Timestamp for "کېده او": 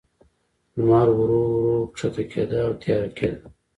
2.31-2.71